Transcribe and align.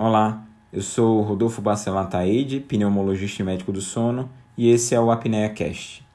Olá, 0.00 0.44
eu 0.72 0.80
sou 0.80 1.22
Rodolfo 1.22 1.60
Bacelar 1.60 2.08
Taide, 2.08 2.60
pneumologista 2.60 3.42
e 3.42 3.44
médico 3.44 3.72
do 3.72 3.80
sono, 3.80 4.30
e 4.56 4.70
esse 4.70 4.94
é 4.94 5.00
o 5.00 5.10
Apnea 5.10 5.48
Cast. 5.48 6.06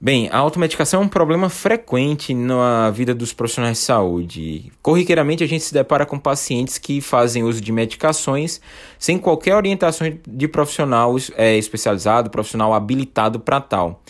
Bem, 0.00 0.28
a 0.32 0.38
automedicação 0.38 1.02
é 1.02 1.04
um 1.04 1.08
problema 1.08 1.48
frequente 1.48 2.34
na 2.34 2.90
vida 2.90 3.14
dos 3.14 3.32
profissionais 3.32 3.78
de 3.78 3.84
saúde. 3.84 4.72
Corriqueiramente, 4.82 5.44
a 5.44 5.46
gente 5.46 5.62
se 5.62 5.72
depara 5.72 6.04
com 6.04 6.18
pacientes 6.18 6.76
que 6.76 7.00
fazem 7.00 7.44
uso 7.44 7.60
de 7.60 7.70
medicações 7.70 8.60
sem 8.98 9.18
qualquer 9.18 9.54
orientação 9.54 10.18
de 10.26 10.48
profissional 10.48 11.14
é, 11.36 11.56
especializado, 11.56 12.28
profissional 12.28 12.74
habilitado 12.74 13.38
para 13.38 13.60
tal. 13.60 14.02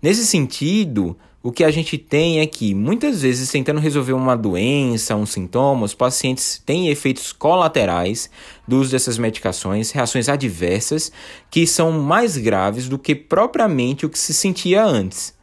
Nesse 0.00 0.26
sentido, 0.26 1.18
o 1.46 1.52
que 1.52 1.62
a 1.62 1.70
gente 1.70 1.96
tem 1.96 2.40
é 2.40 2.46
que 2.46 2.74
muitas 2.74 3.22
vezes 3.22 3.48
tentando 3.48 3.78
resolver 3.78 4.14
uma 4.14 4.36
doença, 4.36 5.14
um 5.14 5.24
sintoma, 5.24 5.84
os 5.84 5.94
pacientes 5.94 6.60
têm 6.66 6.88
efeitos 6.88 7.32
colaterais 7.32 8.28
do 8.66 8.80
uso 8.80 8.90
dessas 8.90 9.16
medicações, 9.16 9.92
reações 9.92 10.28
adversas 10.28 11.12
que 11.48 11.64
são 11.64 11.92
mais 11.92 12.36
graves 12.36 12.88
do 12.88 12.98
que 12.98 13.14
propriamente 13.14 14.04
o 14.04 14.10
que 14.10 14.18
se 14.18 14.34
sentia 14.34 14.84
antes. 14.84 15.35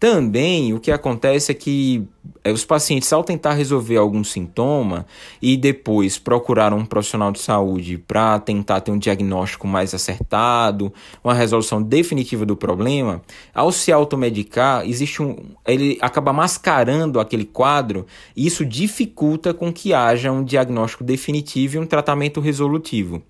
Também 0.00 0.72
o 0.72 0.80
que 0.80 0.90
acontece 0.90 1.52
é 1.52 1.54
que 1.54 2.08
é, 2.42 2.50
os 2.50 2.64
pacientes, 2.64 3.12
ao 3.12 3.22
tentar 3.22 3.52
resolver 3.52 3.98
algum 3.98 4.24
sintoma 4.24 5.04
e 5.42 5.58
depois 5.58 6.16
procurar 6.16 6.72
um 6.72 6.86
profissional 6.86 7.30
de 7.30 7.38
saúde 7.38 7.98
para 7.98 8.38
tentar 8.40 8.80
ter 8.80 8.90
um 8.90 8.98
diagnóstico 8.98 9.68
mais 9.68 9.92
acertado, 9.92 10.90
uma 11.22 11.34
resolução 11.34 11.82
definitiva 11.82 12.46
do 12.46 12.56
problema, 12.56 13.20
ao 13.54 13.70
se 13.70 13.92
automedicar, 13.92 14.88
existe 14.88 15.20
um, 15.22 15.36
ele 15.66 15.98
acaba 16.00 16.32
mascarando 16.32 17.20
aquele 17.20 17.44
quadro 17.44 18.06
e 18.34 18.46
isso 18.46 18.64
dificulta 18.64 19.52
com 19.52 19.70
que 19.70 19.92
haja 19.92 20.32
um 20.32 20.42
diagnóstico 20.42 21.04
definitivo 21.04 21.76
e 21.76 21.78
um 21.78 21.84
tratamento 21.84 22.40
resolutivo. 22.40 23.22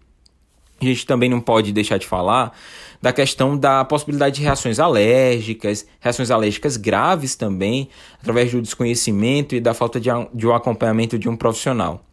A 0.81 0.84
gente 0.84 1.06
também 1.06 1.28
não 1.28 1.41
pode 1.41 1.73
deixar 1.73 1.98
de 1.98 2.06
falar 2.06 2.56
da 3.03 3.12
questão 3.12 3.56
da 3.56 3.84
possibilidade 3.84 4.36
de 4.36 4.42
reações 4.42 4.78
alérgicas, 4.78 5.87
reações 6.00 6.31
alérgicas 6.31 6.77
graves 6.77 7.34
também, 7.34 7.89
através 8.20 8.53
do 8.53 8.61
desconhecimento 8.61 9.55
e 9.55 9.61
da 9.61 9.72
falta 9.72 9.98
de, 9.98 10.11
um 10.11 10.55
acompanhamento 10.55 11.19
de 11.19 11.28
um 11.28 11.37
profissional. 11.37 12.05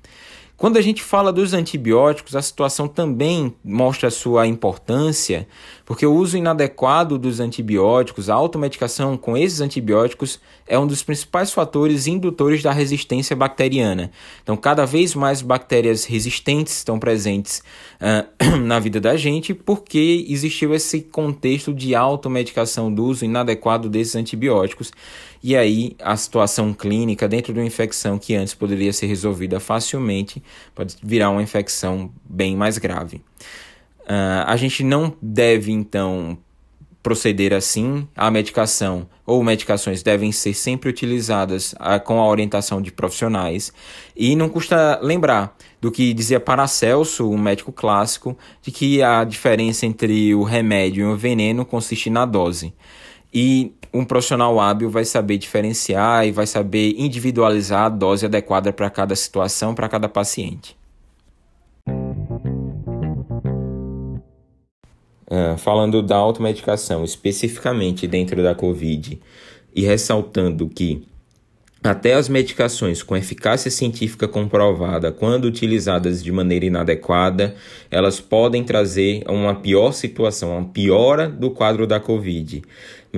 Quando 0.58 0.78
a 0.78 0.82
gente 0.82 1.04
fala 1.04 1.32
dos 1.32 1.54
antibióticos, 1.54 2.36
a 2.36 2.42
situação 2.42 2.88
também 2.88 3.54
mostra 3.64 4.10
sua 4.10 4.48
importância, 4.48 5.48
porque 5.86 6.04
o 6.04 6.12
uso 6.16 6.36
inadequado 6.36 7.20
dos 7.20 7.40
antibióticos, 7.40 8.28
a 8.28 8.34
automedicação 8.34 9.16
com 9.16 9.38
esses 9.38 9.62
antibióticos, 9.62 10.40
é 10.66 10.78
um 10.78 10.88
dos 10.88 11.04
principais 11.04 11.52
fatores 11.52 12.08
indutores 12.08 12.64
da 12.64 12.72
resistência 12.72 13.36
bacteriana. 13.36 14.10
Então, 14.42 14.58
cada 14.58 14.84
vez 14.84 15.14
mais 15.14 15.44
bactérias 15.44 16.06
resistentes 16.06 16.78
estão 16.78 16.98
presentes 16.98 17.62
uh, 18.02 18.58
na 18.66 18.80
vida 18.80 19.00
da 19.00 19.16
gente, 19.16 19.54
porque 19.54 20.26
existiu 20.28 20.74
esse 20.74 21.02
contexto 21.02 21.72
de 21.72 21.94
automedicação 21.94 22.92
do 22.92 23.06
uso 23.06 23.24
inadequado 23.24 23.88
desses 23.90 24.16
antibióticos. 24.16 24.92
E 25.44 25.56
aí, 25.56 25.96
a 26.02 26.18
situação 26.18 26.74
clínica 26.74 27.28
dentro 27.28 27.54
de 27.54 27.60
uma 27.60 27.66
infecção 27.66 28.18
que 28.18 28.34
antes 28.34 28.56
poderia 28.56 28.92
ser 28.92 29.06
resolvida 29.06 29.60
facilmente 29.60 30.42
pode 30.74 30.96
virar 31.02 31.30
uma 31.30 31.42
infecção 31.42 32.12
bem 32.24 32.56
mais 32.56 32.78
grave. 32.78 33.18
Uh, 34.02 34.46
a 34.46 34.56
gente 34.56 34.84
não 34.84 35.14
deve, 35.22 35.72
então, 35.72 36.38
proceder 37.04 37.54
assim. 37.54 38.08
A 38.16 38.30
medicação 38.30 39.08
ou 39.26 39.44
medicações 39.44 40.04
devem 40.04 40.32
ser 40.32 40.54
sempre 40.54 40.90
utilizadas 40.90 41.74
uh, 41.74 42.02
com 42.04 42.20
a 42.20 42.28
orientação 42.28 42.82
de 42.82 42.92
profissionais. 42.92 43.72
E 44.16 44.36
não 44.36 44.50
custa 44.50 45.00
lembrar 45.02 45.56
do 45.80 45.92
que 45.92 46.14
dizia 46.14 46.40
Paracelso, 46.40 47.30
um 47.30 47.38
médico 47.38 47.72
clássico, 47.72 48.38
de 48.62 48.72
que 48.72 49.02
a 49.02 49.24
diferença 49.24 49.86
entre 49.86 50.34
o 50.34 50.44
remédio 50.44 51.10
e 51.10 51.14
o 51.14 51.16
veneno 51.16 51.66
consiste 51.66 52.10
na 52.10 52.26
dose. 52.26 52.74
E 53.34 53.74
um 53.94 54.06
profissional 54.06 54.60
hábil 54.60 54.90
vai 54.90 55.06
saber 55.06 55.38
diferenciar 55.38 56.26
e 56.26 56.32
vai 56.32 56.48
saber 56.48 56.96
individualizar 56.98 57.86
a 57.86 57.90
dose 57.90 58.26
adequada 58.26 58.72
para 58.72 58.90
cada 58.90 59.16
situação, 59.16 59.74
para 59.74 59.90
cada 59.90 60.08
paciente. 60.10 60.76
Uh, 65.30 65.58
falando 65.58 66.02
da 66.02 66.16
automedicação, 66.16 67.04
especificamente 67.04 68.08
dentro 68.08 68.42
da 68.42 68.56
Covid, 68.56 69.20
e 69.76 69.82
ressaltando 69.82 70.68
que 70.70 71.06
até 71.84 72.16
as 72.16 72.28
medicações 72.28 73.04
com 73.04 73.16
eficácia 73.16 73.70
científica 73.70 74.28
comprovada, 74.28 75.12
quando 75.12 75.46
utilizadas 75.46 76.24
de 76.24 76.32
maneira 76.32 76.66
inadequada, 76.66 77.56
elas 77.92 78.20
podem 78.20 78.64
trazer 78.64 79.24
uma 79.28 79.56
pior 79.56 79.92
situação, 79.92 80.58
uma 80.58 80.66
piora 80.66 81.30
do 81.30 81.52
quadro 81.52 81.86
da 81.86 82.00
Covid. 82.00 82.64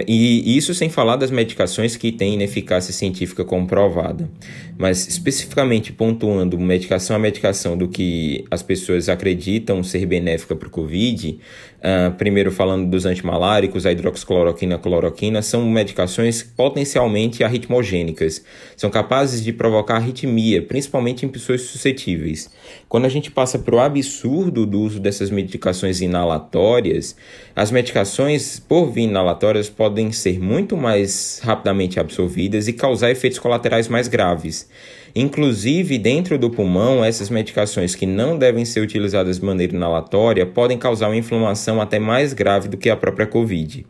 E 0.07 0.55
isso 0.55 0.73
sem 0.73 0.87
falar 0.87 1.15
das 1.15 1.31
medicações 1.31 1.95
que 1.95 2.11
têm 2.11 2.35
ineficácia 2.35 2.93
científica 2.93 3.43
comprovada. 3.43 4.29
Mas 4.77 5.07
especificamente 5.07 5.91
pontuando 5.91 6.57
medicação 6.57 7.15
a 7.15 7.19
medicação 7.19 7.77
do 7.77 7.87
que 7.87 8.45
as 8.51 8.61
pessoas 8.61 9.09
acreditam 9.09 9.83
ser 9.83 10.05
benéfica 10.05 10.55
para 10.55 10.67
o 10.67 10.71
Covid, 10.71 11.39
uh, 11.79 12.11
primeiro 12.17 12.51
falando 12.51 12.89
dos 12.89 13.05
antimaláricos, 13.05 13.85
a 13.85 13.91
hidroxicloroquina, 13.91 14.75
a 14.75 14.79
cloroquina, 14.79 15.41
são 15.41 15.67
medicações 15.69 16.43
potencialmente 16.43 17.43
arritmogênicas. 17.43 18.43
São 18.77 18.89
capazes 18.89 19.43
de 19.43 19.51
provocar 19.51 19.95
arritmia, 19.95 20.61
principalmente 20.61 21.25
em 21.25 21.29
pessoas 21.29 21.61
suscetíveis. 21.61 22.49
Quando 22.87 23.05
a 23.05 23.09
gente 23.09 23.31
passa 23.31 23.57
para 23.59 23.75
o 23.75 23.79
absurdo 23.79 24.65
do 24.65 24.79
uso 24.79 24.99
dessas 24.99 25.29
medicações 25.29 25.99
inalatórias, 25.99 27.15
as 27.55 27.71
medicações 27.71 28.59
por 28.59 28.91
via 28.91 29.03
inalatórias 29.03 29.69
podem 29.79 30.11
ser 30.11 30.41
muito 30.41 30.75
mais 30.75 31.39
rapidamente 31.41 32.01
absorvidas 32.01 32.67
e 32.67 32.73
causar 32.73 33.11
efeitos 33.11 33.39
colaterais 33.39 33.87
mais 33.87 34.09
graves. 34.09 34.69
Inclusive, 35.15 35.97
dentro 35.97 36.37
do 36.37 36.49
pulmão, 36.49 37.01
essas 37.01 37.29
medicações 37.29 37.95
que 37.95 38.05
não 38.05 38.37
devem 38.37 38.65
ser 38.65 38.81
utilizadas 38.81 39.39
de 39.39 39.45
maneira 39.45 39.73
inalatória 39.73 40.45
podem 40.45 40.77
causar 40.77 41.07
uma 41.07 41.15
inflamação 41.15 41.79
até 41.79 41.97
mais 41.97 42.33
grave 42.33 42.67
do 42.67 42.75
que 42.75 42.89
a 42.89 42.97
própria 42.97 43.25
Covid. 43.25 43.85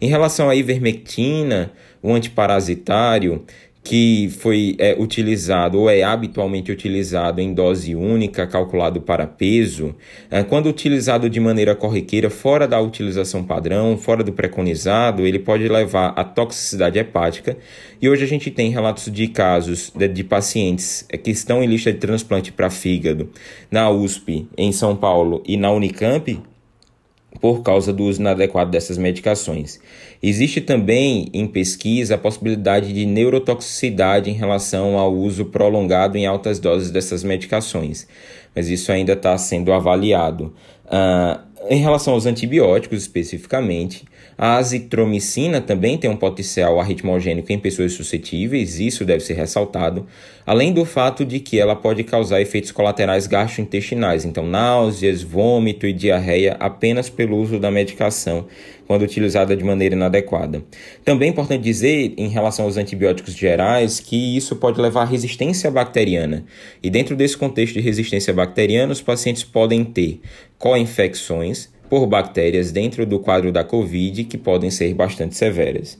Em 0.00 0.08
relação 0.08 0.50
à 0.50 0.56
ivermectina, 0.56 1.70
o 2.02 2.12
antiparasitário, 2.12 3.44
que 3.82 4.28
foi 4.38 4.76
é, 4.78 4.94
utilizado 4.98 5.80
ou 5.80 5.90
é 5.90 6.02
habitualmente 6.02 6.70
utilizado 6.70 7.40
em 7.40 7.54
dose 7.54 7.94
única, 7.94 8.46
calculado 8.46 9.00
para 9.00 9.26
peso, 9.26 9.94
é, 10.30 10.42
quando 10.42 10.68
utilizado 10.68 11.30
de 11.30 11.40
maneira 11.40 11.74
corriqueira, 11.74 12.28
fora 12.28 12.68
da 12.68 12.78
utilização 12.80 13.42
padrão, 13.42 13.96
fora 13.96 14.22
do 14.22 14.32
preconizado, 14.32 15.26
ele 15.26 15.38
pode 15.38 15.66
levar 15.66 16.08
à 16.08 16.22
toxicidade 16.22 16.98
hepática. 16.98 17.56
E 18.00 18.08
hoje 18.08 18.24
a 18.24 18.28
gente 18.28 18.50
tem 18.50 18.70
relatos 18.70 19.10
de 19.10 19.28
casos 19.28 19.90
de, 19.94 20.08
de 20.08 20.24
pacientes 20.24 21.06
é, 21.08 21.16
que 21.16 21.30
estão 21.30 21.62
em 21.62 21.66
lista 21.66 21.92
de 21.92 21.98
transplante 21.98 22.52
para 22.52 22.68
fígado 22.68 23.30
na 23.70 23.90
USP, 23.90 24.46
em 24.56 24.72
São 24.72 24.94
Paulo 24.94 25.42
e 25.46 25.56
na 25.56 25.70
Unicamp, 25.70 26.40
por 27.40 27.62
causa 27.62 27.92
do 27.92 28.04
uso 28.04 28.20
inadequado 28.20 28.70
dessas 28.70 28.98
medicações. 28.98 29.80
Existe 30.22 30.60
também 30.60 31.28
em 31.32 31.46
pesquisa 31.46 32.14
a 32.14 32.18
possibilidade 32.18 32.92
de 32.92 33.06
neurotoxicidade 33.06 34.30
em 34.30 34.34
relação 34.34 34.98
ao 34.98 35.14
uso 35.14 35.46
prolongado 35.46 36.18
em 36.18 36.26
altas 36.26 36.58
doses 36.58 36.90
dessas 36.90 37.24
medicações, 37.24 38.06
mas 38.54 38.68
isso 38.68 38.92
ainda 38.92 39.14
está 39.14 39.36
sendo 39.38 39.72
avaliado. 39.72 40.54
Uh, 40.86 41.49
em 41.68 41.80
relação 41.80 42.14
aos 42.14 42.24
antibióticos 42.24 43.02
especificamente, 43.02 44.04
a 44.38 44.56
azitromicina 44.56 45.60
também 45.60 45.98
tem 45.98 46.08
um 46.08 46.16
potencial 46.16 46.80
arritmogênico 46.80 47.52
em 47.52 47.58
pessoas 47.58 47.92
suscetíveis, 47.92 48.80
isso 48.80 49.04
deve 49.04 49.22
ser 49.22 49.34
ressaltado, 49.34 50.06
além 50.46 50.72
do 50.72 50.86
fato 50.86 51.24
de 51.24 51.38
que 51.38 51.60
ela 51.60 51.76
pode 51.76 52.02
causar 52.02 52.40
efeitos 52.40 52.72
colaterais 52.72 53.26
gastrointestinais, 53.26 54.24
então 54.24 54.46
náuseas, 54.46 55.22
vômito 55.22 55.86
e 55.86 55.92
diarreia 55.92 56.56
apenas 56.58 57.10
pelo 57.10 57.36
uso 57.36 57.58
da 57.58 57.70
medicação, 57.70 58.46
quando 58.90 59.02
utilizada 59.02 59.56
de 59.56 59.62
maneira 59.62 59.94
inadequada. 59.94 60.64
Também 61.04 61.28
é 61.28 61.30
importante 61.30 61.62
dizer, 61.62 62.12
em 62.16 62.26
relação 62.26 62.64
aos 62.64 62.76
antibióticos 62.76 63.36
gerais, 63.36 64.00
que 64.00 64.36
isso 64.36 64.56
pode 64.56 64.80
levar 64.80 65.02
à 65.02 65.04
resistência 65.04 65.70
bacteriana. 65.70 66.44
E 66.82 66.90
dentro 66.90 67.14
desse 67.14 67.36
contexto 67.36 67.74
de 67.74 67.80
resistência 67.82 68.34
bacteriana, 68.34 68.92
os 68.92 69.00
pacientes 69.00 69.44
podem 69.44 69.84
ter 69.84 70.20
co-infecções 70.58 71.68
por 71.88 72.04
bactérias 72.04 72.72
dentro 72.72 73.06
do 73.06 73.20
quadro 73.20 73.52
da 73.52 73.62
Covid 73.62 74.24
que 74.24 74.36
podem 74.36 74.72
ser 74.72 74.92
bastante 74.92 75.36
severas. 75.36 75.96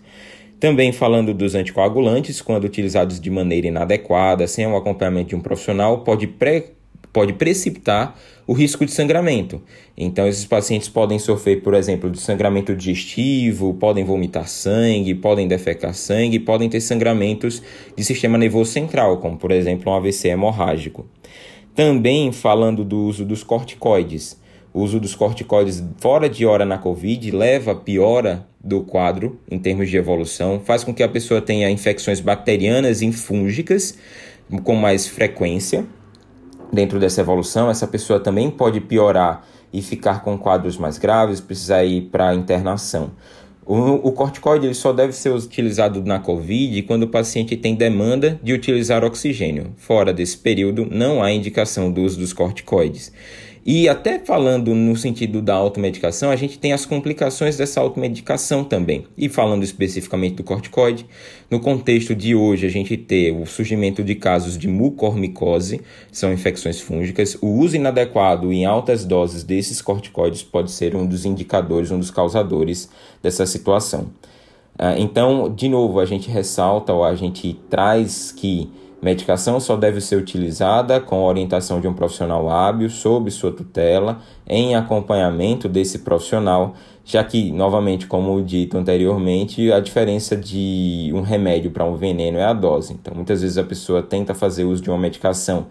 Também 0.58 0.90
falando 0.90 1.32
dos 1.32 1.54
anticoagulantes, 1.54 2.42
quando 2.42 2.64
utilizados 2.64 3.20
de 3.20 3.30
maneira 3.30 3.68
inadequada, 3.68 4.48
sem 4.48 4.66
o 4.66 4.76
acompanhamento 4.76 5.28
de 5.28 5.36
um 5.36 5.40
profissional, 5.40 6.00
pode 6.02 6.26
pode 7.12 7.32
precipitar 7.34 8.18
o 8.46 8.52
risco 8.52 8.84
de 8.84 8.92
sangramento. 8.92 9.62
Então, 9.96 10.26
esses 10.26 10.44
pacientes 10.44 10.88
podem 10.88 11.18
sofrer, 11.18 11.62
por 11.62 11.74
exemplo, 11.74 12.10
de 12.10 12.18
sangramento 12.18 12.74
digestivo, 12.74 13.74
podem 13.74 14.04
vomitar 14.04 14.48
sangue, 14.48 15.14
podem 15.14 15.46
defecar 15.46 15.94
sangue, 15.94 16.38
podem 16.38 16.68
ter 16.68 16.80
sangramentos 16.80 17.62
de 17.96 18.04
sistema 18.04 18.36
nervoso 18.36 18.72
central, 18.72 19.18
como, 19.18 19.36
por 19.36 19.50
exemplo, 19.50 19.92
um 19.92 19.94
AVC 19.94 20.28
hemorrágico. 20.28 21.06
Também 21.74 22.32
falando 22.32 22.84
do 22.84 22.98
uso 23.04 23.24
dos 23.24 23.42
corticoides. 23.42 24.40
O 24.72 24.82
uso 24.82 25.00
dos 25.00 25.14
corticoides 25.14 25.82
fora 25.98 26.28
de 26.28 26.46
hora 26.46 26.64
na 26.64 26.78
COVID 26.78 27.30
leva 27.32 27.72
a 27.72 27.74
piora 27.74 28.46
do 28.62 28.82
quadro 28.82 29.40
em 29.50 29.58
termos 29.58 29.88
de 29.88 29.96
evolução, 29.96 30.60
faz 30.64 30.84
com 30.84 30.94
que 30.94 31.02
a 31.02 31.08
pessoa 31.08 31.40
tenha 31.40 31.70
infecções 31.70 32.20
bacterianas 32.20 33.02
e 33.02 33.10
fúngicas 33.10 33.96
com 34.62 34.74
mais 34.74 35.06
frequência. 35.06 35.84
Dentro 36.72 37.00
dessa 37.00 37.20
evolução, 37.20 37.68
essa 37.68 37.86
pessoa 37.86 38.20
também 38.20 38.50
pode 38.50 38.80
piorar 38.80 39.44
e 39.72 39.82
ficar 39.82 40.22
com 40.22 40.38
quadros 40.38 40.76
mais 40.76 40.98
graves, 40.98 41.40
precisar 41.40 41.84
ir 41.84 42.02
para 42.02 42.34
internação. 42.34 43.12
O, 43.66 44.08
o 44.08 44.12
corticoide 44.12 44.66
ele 44.66 44.74
só 44.74 44.92
deve 44.92 45.12
ser 45.12 45.30
utilizado 45.30 46.02
na 46.04 46.18
COVID 46.18 46.82
quando 46.82 47.04
o 47.04 47.08
paciente 47.08 47.56
tem 47.56 47.74
demanda 47.74 48.40
de 48.42 48.52
utilizar 48.52 49.04
oxigênio. 49.04 49.72
Fora 49.76 50.12
desse 50.12 50.38
período, 50.38 50.88
não 50.90 51.22
há 51.22 51.30
indicação 51.30 51.90
do 51.92 52.02
uso 52.02 52.18
dos 52.18 52.32
corticoides. 52.32 53.12
E 53.64 53.88
até 53.88 54.18
falando 54.18 54.74
no 54.74 54.96
sentido 54.96 55.42
da 55.42 55.54
automedicação, 55.54 56.30
a 56.30 56.36
gente 56.36 56.58
tem 56.58 56.72
as 56.72 56.86
complicações 56.86 57.56
dessa 57.58 57.80
automedicação 57.80 58.64
também. 58.64 59.06
E 59.18 59.28
falando 59.28 59.62
especificamente 59.62 60.36
do 60.36 60.44
corticoide, 60.44 61.04
no 61.50 61.60
contexto 61.60 62.14
de 62.14 62.34
hoje 62.34 62.66
a 62.66 62.70
gente 62.70 62.96
tem 62.96 63.38
o 63.38 63.44
surgimento 63.44 64.02
de 64.02 64.14
casos 64.14 64.56
de 64.56 64.66
mucormicose, 64.66 65.82
são 66.10 66.32
infecções 66.32 66.80
fúngicas. 66.80 67.36
O 67.42 67.48
uso 67.48 67.76
inadequado 67.76 68.50
em 68.50 68.64
altas 68.64 69.04
doses 69.04 69.44
desses 69.44 69.82
corticoides 69.82 70.42
pode 70.42 70.70
ser 70.70 70.96
um 70.96 71.06
dos 71.06 71.26
indicadores, 71.26 71.90
um 71.90 71.98
dos 71.98 72.10
causadores 72.10 72.88
dessa 73.22 73.44
situação. 73.44 74.10
Ah, 74.78 74.98
então, 74.98 75.54
de 75.54 75.68
novo, 75.68 76.00
a 76.00 76.06
gente 76.06 76.30
ressalta 76.30 76.94
ou 76.94 77.04
a 77.04 77.14
gente 77.14 77.52
traz 77.68 78.32
que 78.32 78.70
Medicação 79.02 79.58
só 79.58 79.76
deve 79.76 79.98
ser 80.00 80.16
utilizada 80.16 81.00
com 81.00 81.24
orientação 81.24 81.80
de 81.80 81.88
um 81.88 81.94
profissional 81.94 82.50
hábil, 82.50 82.90
sob 82.90 83.30
sua 83.30 83.50
tutela, 83.50 84.20
em 84.46 84.74
acompanhamento 84.74 85.68
desse 85.70 86.00
profissional, 86.00 86.74
já 87.02 87.24
que, 87.24 87.50
novamente, 87.50 88.06
como 88.06 88.42
dito 88.42 88.76
anteriormente, 88.76 89.72
a 89.72 89.80
diferença 89.80 90.36
de 90.36 91.10
um 91.14 91.22
remédio 91.22 91.70
para 91.70 91.84
um 91.84 91.96
veneno 91.96 92.36
é 92.36 92.44
a 92.44 92.52
dose. 92.52 92.92
Então, 92.92 93.14
muitas 93.14 93.40
vezes 93.40 93.56
a 93.56 93.64
pessoa 93.64 94.02
tenta 94.02 94.34
fazer 94.34 94.64
uso 94.64 94.82
de 94.82 94.90
uma 94.90 94.98
medicação 94.98 95.66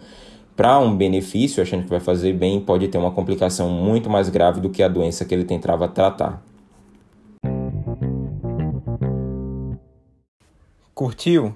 para 0.55 0.79
um 0.79 0.97
benefício, 0.97 1.61
achando 1.61 1.83
que 1.83 1.89
vai 1.89 1.99
fazer 1.99 2.33
bem, 2.33 2.59
pode 2.59 2.87
ter 2.87 2.97
uma 2.97 3.11
complicação 3.11 3.69
muito 3.69 4.09
mais 4.09 4.27
grave 4.27 4.59
do 4.59 4.71
que 4.71 4.81
a 4.81 4.87
doença 4.87 5.23
que 5.23 5.35
ele 5.35 5.45
tentava 5.45 5.87
tratar. 5.87 6.43
Curtiu? 10.95 11.55